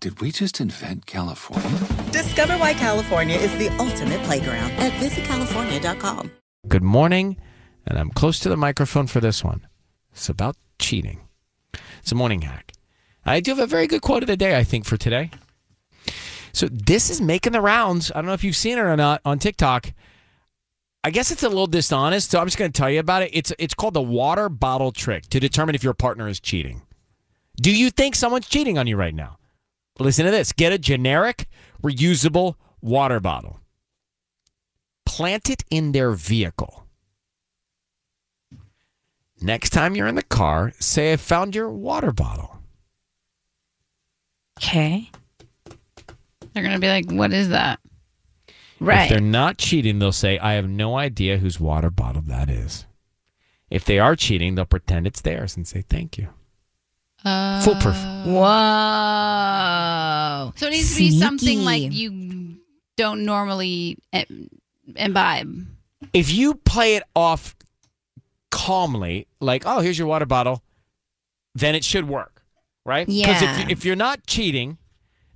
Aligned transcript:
Did 0.00 0.20
we 0.20 0.30
just 0.30 0.60
invent 0.60 1.06
California? 1.06 1.80
Discover 2.12 2.56
why 2.58 2.72
California 2.72 3.36
is 3.36 3.50
the 3.58 3.68
ultimate 3.78 4.22
playground 4.22 4.70
at 4.72 4.92
visitcalifornia.com. 4.92 6.30
Good 6.68 6.84
morning, 6.84 7.36
and 7.84 7.98
I'm 7.98 8.10
close 8.10 8.38
to 8.40 8.48
the 8.48 8.56
microphone 8.56 9.08
for 9.08 9.18
this 9.18 9.42
one. 9.42 9.66
It's 10.12 10.28
about 10.28 10.54
cheating. 10.78 11.26
It's 12.00 12.12
a 12.12 12.14
morning 12.14 12.42
hack. 12.42 12.70
I 13.26 13.40
do 13.40 13.50
have 13.50 13.58
a 13.58 13.66
very 13.66 13.88
good 13.88 14.00
quote 14.00 14.22
of 14.22 14.28
the 14.28 14.36
day, 14.36 14.56
I 14.56 14.62
think, 14.62 14.84
for 14.84 14.96
today. 14.96 15.32
So 16.52 16.68
this 16.70 17.10
is 17.10 17.20
making 17.20 17.52
the 17.52 17.60
rounds. 17.60 18.12
I 18.12 18.18
don't 18.18 18.26
know 18.26 18.34
if 18.34 18.44
you've 18.44 18.54
seen 18.54 18.78
it 18.78 18.82
or 18.82 18.96
not 18.96 19.20
on 19.24 19.40
TikTok. 19.40 19.92
I 21.02 21.10
guess 21.10 21.32
it's 21.32 21.42
a 21.42 21.48
little 21.48 21.66
dishonest, 21.66 22.30
so 22.30 22.38
I'm 22.38 22.46
just 22.46 22.56
going 22.56 22.70
to 22.70 22.78
tell 22.78 22.88
you 22.88 23.00
about 23.00 23.22
it. 23.24 23.30
It's 23.32 23.52
it's 23.58 23.74
called 23.74 23.94
the 23.94 24.02
water 24.02 24.48
bottle 24.48 24.92
trick 24.92 25.28
to 25.30 25.40
determine 25.40 25.74
if 25.74 25.82
your 25.82 25.94
partner 25.94 26.28
is 26.28 26.38
cheating. 26.38 26.82
Do 27.60 27.76
you 27.76 27.90
think 27.90 28.14
someone's 28.14 28.46
cheating 28.46 28.78
on 28.78 28.86
you 28.86 28.96
right 28.96 29.14
now? 29.14 29.38
Listen 29.98 30.24
to 30.24 30.30
this. 30.30 30.52
Get 30.52 30.72
a 30.72 30.78
generic, 30.78 31.48
reusable 31.82 32.54
water 32.80 33.20
bottle. 33.20 33.60
Plant 35.04 35.50
it 35.50 35.64
in 35.70 35.92
their 35.92 36.12
vehicle. 36.12 36.86
Next 39.40 39.70
time 39.70 39.94
you're 39.94 40.08
in 40.08 40.16
the 40.16 40.22
car, 40.22 40.72
say, 40.78 41.12
I 41.12 41.16
found 41.16 41.54
your 41.54 41.70
water 41.70 42.12
bottle. 42.12 42.58
Okay. 44.58 45.10
They're 46.52 46.62
going 46.62 46.74
to 46.74 46.80
be 46.80 46.88
like, 46.88 47.10
what 47.10 47.32
is 47.32 47.50
that? 47.50 47.78
Right. 48.80 49.04
If 49.04 49.10
they're 49.10 49.20
not 49.20 49.58
cheating, 49.58 49.98
they'll 49.98 50.12
say, 50.12 50.38
I 50.38 50.54
have 50.54 50.68
no 50.68 50.96
idea 50.96 51.38
whose 51.38 51.60
water 51.60 51.90
bottle 51.90 52.22
that 52.22 52.50
is. 52.50 52.84
If 53.70 53.84
they 53.84 53.98
are 53.98 54.16
cheating, 54.16 54.54
they'll 54.54 54.64
pretend 54.64 55.06
it's 55.06 55.20
theirs 55.20 55.56
and 55.56 55.66
say, 55.66 55.82
thank 55.82 56.18
you. 56.18 56.28
Uh, 57.24 57.60
Foolproof. 57.62 57.96
Whoa. 59.18 60.52
So 60.56 60.66
it 60.66 60.70
needs 60.70 60.92
to 60.94 60.98
be 60.98 61.10
something 61.18 61.64
like 61.64 61.92
you 61.92 62.56
don't 62.96 63.24
normally 63.24 63.98
eh, 64.12 64.24
imbibe. 64.96 65.66
If 66.12 66.30
you 66.32 66.54
play 66.54 66.96
it 66.96 67.02
off 67.14 67.54
calmly, 68.50 69.26
like, 69.40 69.64
oh, 69.66 69.80
here's 69.80 69.98
your 69.98 70.06
water 70.08 70.26
bottle, 70.26 70.62
then 71.54 71.74
it 71.74 71.84
should 71.84 72.08
work, 72.08 72.42
right? 72.86 73.06
Because 73.06 73.42
Yeah. 73.42 73.60
if, 73.62 73.68
if 73.70 73.84
you're 73.84 73.96
not 73.96 74.26
cheating, 74.26 74.78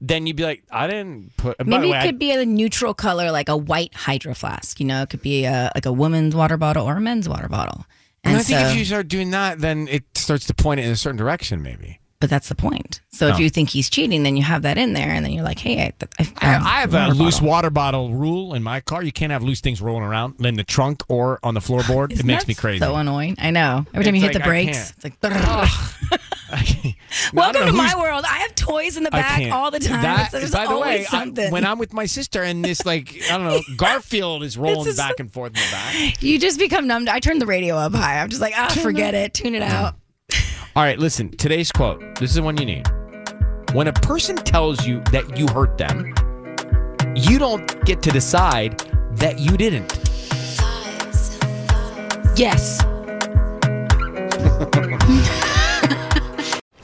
then 0.00 0.26
you'd 0.26 0.36
be 0.36 0.44
like, 0.44 0.62
I 0.70 0.86
didn't 0.86 1.36
put. 1.36 1.58
by 1.58 1.64
Maybe 1.64 1.90
way, 1.90 1.96
it 1.98 2.00
I- 2.00 2.06
could 2.06 2.18
be 2.18 2.30
a 2.32 2.44
neutral 2.46 2.94
color, 2.94 3.30
like 3.30 3.48
a 3.48 3.56
white 3.56 3.94
hydro 3.94 4.34
flask. 4.34 4.80
You 4.80 4.86
know, 4.86 5.02
it 5.02 5.10
could 5.10 5.22
be 5.22 5.44
a, 5.44 5.70
like 5.74 5.86
a 5.86 5.92
woman's 5.92 6.34
water 6.34 6.56
bottle 6.56 6.86
or 6.88 6.96
a 6.96 7.00
men's 7.00 7.28
water 7.28 7.48
bottle. 7.48 7.86
And 8.24 8.32
And 8.34 8.40
I 8.40 8.42
think 8.44 8.60
so- 8.60 8.66
if 8.68 8.76
you 8.76 8.84
start 8.84 9.08
doing 9.08 9.30
that, 9.32 9.58
then 9.60 9.88
it 9.88 10.04
starts 10.16 10.46
to 10.46 10.54
point 10.54 10.80
it 10.80 10.84
in 10.86 10.92
a 10.92 10.96
certain 10.96 11.16
direction, 11.18 11.62
maybe. 11.62 11.98
but 12.20 12.30
that's 12.30 12.48
the 12.48 12.54
point. 12.54 13.00
So 13.10 13.26
No. 13.26 13.32
if 13.34 13.38
oh. 13.40 13.42
you 13.42 13.50
think 13.50 13.70
he's 13.70 13.90
cheating, 13.90 14.22
then 14.22 14.36
you 14.36 14.44
have 14.44 14.62
that 14.62 14.78
in 14.78 14.92
there, 14.92 15.08
and 15.10 15.24
then 15.26 15.32
you're 15.32 15.42
like, 15.42 15.58
hey, 15.58 15.80
I, 15.82 15.92
I, 16.20 16.32
I, 16.40 16.54
I 16.76 16.80
have 16.82 16.94
a 16.94 16.98
water 16.98 17.14
loose 17.14 17.34
bottle. 17.40 17.48
water 17.48 17.70
bottle 17.70 18.14
rule 18.14 18.54
in 18.54 18.62
my 18.62 18.78
car. 18.80 19.02
You 19.02 19.10
can't 19.10 19.32
have 19.32 19.42
loose 19.42 19.60
things 19.60 19.80
rolling 19.82 20.04
around 20.04 20.36
in 20.46 20.54
the 20.54 20.62
trunk 20.62 21.02
or 21.08 21.40
on 21.42 21.54
the 21.54 21.60
floorboard. 21.60 22.06
it 22.12 22.14
Isn't 22.14 22.26
makes 22.26 22.46
me 22.46 22.54
crazy. 22.54 22.78
So 22.78 22.94
annoying. 22.94 23.34
I 23.40 23.50
know. 23.50 23.84
Every 23.92 24.04
time 24.04 24.14
you 24.14 24.24
It's 24.24 24.36
hit 24.36 24.40
like, 24.40 24.44
the 24.44 24.48
brakes, 24.48 24.92
it's 25.02 25.04
like. 25.04 26.20
I 26.54 26.96
Welcome 27.32 27.66
to 27.66 27.72
my 27.72 27.94
world. 27.98 28.24
I 28.28 28.38
have 28.40 28.54
toys 28.54 28.96
in 28.96 29.04
the 29.04 29.10
back 29.10 29.50
all 29.52 29.70
the 29.70 29.78
time. 29.78 30.02
That- 30.02 30.30
so 30.32 30.50
by 30.52 30.66
the 30.66 30.78
way, 30.78 31.06
I- 31.10 31.48
when 31.50 31.64
I'm 31.64 31.78
with 31.78 31.92
my 31.92 32.04
sister 32.06 32.42
and 32.42 32.64
this, 32.64 32.84
like, 32.84 33.20
I 33.30 33.38
don't 33.38 33.46
know, 33.46 33.60
Garfield 33.76 34.42
is 34.42 34.58
rolling 34.58 34.84
just- 34.84 34.98
back 34.98 35.18
and 35.18 35.32
forth 35.32 35.48
in 35.56 35.60
the 35.62 35.70
back. 35.70 36.22
you 36.22 36.38
just 36.38 36.58
become 36.58 36.86
numb. 36.86 37.08
I 37.08 37.20
turn 37.20 37.38
the 37.38 37.46
radio 37.46 37.76
up 37.76 37.94
high. 37.94 38.20
I'm 38.20 38.28
just 38.28 38.42
like, 38.42 38.54
ah, 38.56 38.68
forget 38.82 39.14
it. 39.14 39.34
Tune 39.34 39.54
it 39.54 39.62
out. 39.62 39.94
All 40.76 40.82
right, 40.82 40.98
listen, 40.98 41.30
today's 41.30 41.72
quote. 41.72 42.00
This 42.16 42.30
is 42.30 42.36
the 42.36 42.42
one 42.42 42.56
you 42.58 42.66
need. 42.66 42.86
When 43.72 43.88
a 43.88 43.92
person 43.92 44.36
tells 44.36 44.86
you 44.86 45.00
that 45.12 45.38
you 45.38 45.46
hurt 45.48 45.78
them, 45.78 46.14
you 47.16 47.38
don't 47.38 47.84
get 47.84 48.02
to 48.02 48.10
decide 48.10 48.78
that 49.16 49.38
you 49.38 49.56
didn't. 49.56 49.98
Yes. 52.36 52.80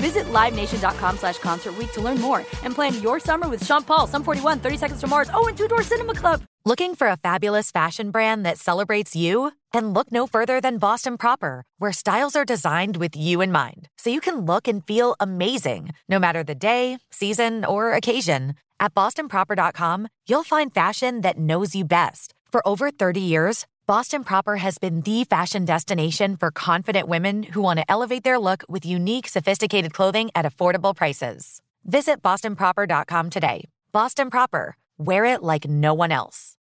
Visit 0.00 0.24
LiveNation.com 0.32 1.18
slash 1.18 1.38
Concert 1.38 1.74
to 1.92 2.00
learn 2.00 2.20
more 2.20 2.38
and 2.64 2.74
plan 2.74 3.00
your 3.02 3.20
summer 3.20 3.48
with 3.48 3.64
Sean 3.64 3.82
Paul, 3.82 4.06
Sum 4.06 4.24
41, 4.24 4.58
30 4.60 4.76
Seconds 4.76 5.00
to 5.00 5.06
Mars, 5.06 5.30
oh, 5.34 5.46
and 5.46 5.56
Two 5.56 5.68
Door 5.68 5.82
Cinema 5.82 6.14
Club. 6.14 6.42
Looking 6.64 6.94
for 6.94 7.06
a 7.08 7.16
fabulous 7.16 7.70
fashion 7.70 8.10
brand 8.10 8.44
that 8.44 8.58
celebrates 8.58 9.16
you? 9.16 9.52
Then 9.72 9.92
look 9.92 10.12
no 10.12 10.26
further 10.26 10.60
than 10.60 10.78
Boston 10.78 11.16
Proper, 11.16 11.64
where 11.78 11.92
styles 11.92 12.36
are 12.36 12.44
designed 12.44 12.96
with 12.96 13.16
you 13.16 13.40
in 13.40 13.52
mind, 13.52 13.88
so 13.96 14.10
you 14.10 14.20
can 14.20 14.44
look 14.44 14.68
and 14.68 14.84
feel 14.86 15.16
amazing 15.20 15.90
no 16.08 16.18
matter 16.18 16.42
the 16.42 16.54
day, 16.54 16.98
season, 17.10 17.64
or 17.64 17.92
occasion. 17.92 18.54
At 18.78 18.94
bostonproper.com, 18.94 20.08
you'll 20.26 20.44
find 20.44 20.72
fashion 20.72 21.20
that 21.20 21.38
knows 21.38 21.74
you 21.74 21.84
best. 21.84 22.34
For 22.50 22.66
over 22.66 22.90
30 22.90 23.20
years, 23.20 23.66
Boston 23.86 24.22
Proper 24.22 24.56
has 24.56 24.78
been 24.78 25.00
the 25.00 25.24
fashion 25.24 25.64
destination 25.64 26.36
for 26.36 26.50
confident 26.52 27.08
women 27.08 27.42
who 27.42 27.60
want 27.60 27.78
to 27.80 27.90
elevate 27.90 28.22
their 28.22 28.38
look 28.38 28.62
with 28.68 28.86
unique, 28.86 29.26
sophisticated 29.26 29.92
clothing 29.92 30.30
at 30.34 30.44
affordable 30.44 30.94
prices. 30.94 31.60
Visit 31.84 32.22
bostonproper.com 32.22 33.30
today. 33.30 33.64
Boston 33.92 34.30
Proper, 34.30 34.76
wear 34.96 35.24
it 35.24 35.42
like 35.42 35.68
no 35.68 35.92
one 35.94 36.12
else. 36.12 36.56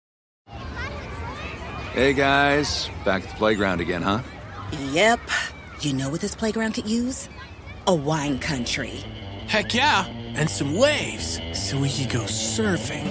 Hey 1.92 2.12
guys, 2.12 2.90
back 3.04 3.22
at 3.22 3.30
the 3.30 3.36
playground 3.36 3.80
again, 3.80 4.02
huh? 4.02 4.20
Yep. 4.90 5.20
You 5.80 5.92
know 5.94 6.10
what 6.10 6.20
this 6.20 6.34
playground 6.34 6.72
could 6.72 6.88
use? 6.88 7.28
A 7.86 7.94
wine 7.94 8.38
country. 8.38 9.02
Heck 9.46 9.72
yeah, 9.74 10.06
and 10.06 10.50
some 10.50 10.76
waves 10.76 11.40
so 11.54 11.78
we 11.78 11.90
could 11.90 12.10
go 12.10 12.22
surfing. 12.24 13.04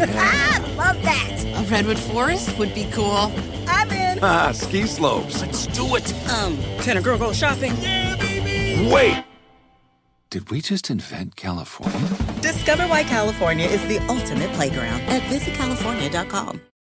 Ah, 0.00 0.74
love 0.76 1.02
that. 1.02 1.44
A 1.56 1.62
redwood 1.70 1.98
forest 1.98 2.56
would 2.58 2.74
be 2.74 2.84
cool. 2.92 3.32
I'm 3.66 3.90
in. 3.90 4.18
Ah, 4.22 4.52
ski 4.52 4.86
slopes. 4.86 5.40
Let's 5.40 5.66
do 5.68 5.94
it. 5.96 6.12
Um, 6.30 6.56
can 6.82 6.96
a 6.96 7.00
girl 7.00 7.18
go 7.18 7.32
shopping? 7.32 7.74
Yeah, 7.80 8.16
baby. 8.16 8.90
Wait! 8.92 9.24
Did 10.30 10.50
we 10.50 10.60
just 10.60 10.90
invent 10.90 11.36
California? 11.36 12.08
Discover 12.42 12.88
why 12.88 13.04
California 13.04 13.66
is 13.66 13.80
the 13.86 13.98
ultimate 14.08 14.52
playground 14.52 15.00
at 15.02 15.22
visitcalifornia.com. 15.22 16.60